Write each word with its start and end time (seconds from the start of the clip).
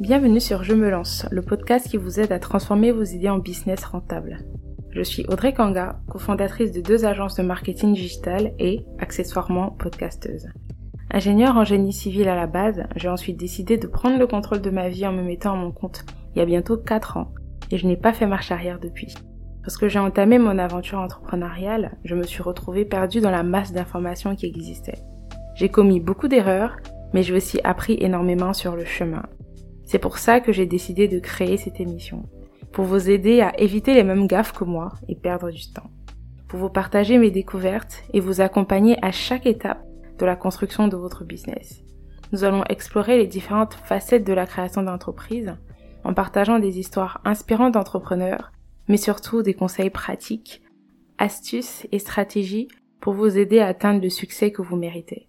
Bienvenue 0.00 0.40
sur 0.40 0.64
Je 0.64 0.74
me 0.74 0.90
lance, 0.90 1.24
le 1.30 1.40
podcast 1.40 1.88
qui 1.88 1.96
vous 1.96 2.20
aide 2.20 2.32
à 2.32 2.38
transformer 2.38 2.90
vos 2.90 3.04
idées 3.04 3.30
en 3.30 3.38
business 3.38 3.84
rentable. 3.84 4.44
Je 4.90 5.02
suis 5.02 5.24
Audrey 5.28 5.54
Kanga, 5.54 6.00
cofondatrice 6.08 6.72
de 6.72 6.80
deux 6.80 7.04
agences 7.04 7.36
de 7.36 7.42
marketing 7.42 7.94
digital 7.94 8.52
et, 8.58 8.84
accessoirement, 8.98 9.70
podcasteuse. 9.70 10.48
Ingénieure 11.10 11.56
en 11.56 11.64
génie 11.64 11.92
civil 11.92 12.28
à 12.28 12.34
la 12.34 12.46
base, 12.48 12.82
j'ai 12.96 13.08
ensuite 13.08 13.38
décidé 13.38 13.78
de 13.78 13.86
prendre 13.86 14.18
le 14.18 14.26
contrôle 14.26 14.60
de 14.60 14.70
ma 14.70 14.88
vie 14.88 15.06
en 15.06 15.12
me 15.12 15.22
mettant 15.22 15.52
à 15.52 15.56
mon 15.56 15.70
compte 15.70 16.04
il 16.34 16.40
y 16.40 16.42
a 16.42 16.46
bientôt 16.46 16.76
4 16.76 17.16
ans 17.16 17.32
et 17.70 17.78
je 17.78 17.86
n'ai 17.86 17.96
pas 17.96 18.12
fait 18.12 18.26
marche 18.26 18.50
arrière 18.50 18.80
depuis. 18.80 19.14
Lorsque 19.62 19.86
j'ai 19.86 20.00
entamé 20.00 20.38
mon 20.38 20.58
aventure 20.58 20.98
entrepreneuriale, 20.98 21.96
je 22.04 22.14
me 22.14 22.24
suis 22.24 22.42
retrouvée 22.42 22.84
perdue 22.84 23.20
dans 23.20 23.30
la 23.30 23.44
masse 23.44 23.72
d'informations 23.72 24.34
qui 24.34 24.46
existaient. 24.46 24.98
J'ai 25.54 25.68
commis 25.68 26.00
beaucoup 26.00 26.26
d'erreurs, 26.26 26.76
mais 27.12 27.22
j'ai 27.22 27.34
aussi 27.34 27.60
appris 27.62 27.96
énormément 28.00 28.52
sur 28.52 28.74
le 28.74 28.84
chemin. 28.84 29.22
C'est 29.84 30.00
pour 30.00 30.18
ça 30.18 30.40
que 30.40 30.52
j'ai 30.52 30.66
décidé 30.66 31.06
de 31.06 31.20
créer 31.20 31.56
cette 31.56 31.78
émission, 31.80 32.28
pour 32.72 32.86
vous 32.86 33.08
aider 33.08 33.40
à 33.40 33.58
éviter 33.60 33.94
les 33.94 34.02
mêmes 34.02 34.26
gaffes 34.26 34.52
que 34.52 34.64
moi 34.64 34.94
et 35.08 35.14
perdre 35.14 35.50
du 35.50 35.72
temps, 35.72 35.90
pour 36.48 36.58
vous 36.58 36.70
partager 36.70 37.18
mes 37.18 37.30
découvertes 37.30 38.02
et 38.12 38.20
vous 38.20 38.40
accompagner 38.40 38.96
à 39.02 39.12
chaque 39.12 39.46
étape 39.46 39.84
de 40.18 40.26
la 40.26 40.34
construction 40.34 40.88
de 40.88 40.96
votre 40.96 41.24
business. 41.24 41.82
Nous 42.32 42.42
allons 42.42 42.64
explorer 42.64 43.16
les 43.16 43.28
différentes 43.28 43.74
facettes 43.74 44.26
de 44.26 44.32
la 44.32 44.46
création 44.46 44.82
d'entreprise 44.82 45.54
en 46.02 46.14
partageant 46.14 46.58
des 46.58 46.80
histoires 46.80 47.20
inspirantes 47.24 47.74
d'entrepreneurs, 47.74 48.50
mais 48.88 48.96
surtout 48.96 49.42
des 49.42 49.54
conseils 49.54 49.90
pratiques, 49.90 50.62
astuces 51.18 51.86
et 51.92 52.00
stratégies 52.00 52.68
pour 53.00 53.12
vous 53.12 53.38
aider 53.38 53.60
à 53.60 53.68
atteindre 53.68 54.02
le 54.02 54.10
succès 54.10 54.50
que 54.50 54.62
vous 54.62 54.76
méritez. 54.76 55.28